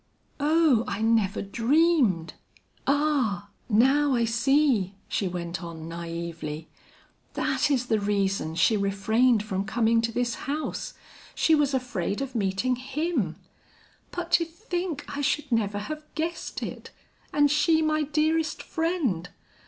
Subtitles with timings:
[0.39, 2.33] "Oh, I never dreamed
[2.87, 6.69] ah, now I see," she went on naively.
[7.35, 10.95] "That is the reason she refrained from coming to this house;
[11.35, 13.35] she was afraid of meeting him.
[14.09, 16.89] But to think I should never have guessed it,
[17.31, 19.29] and she my dearest friend!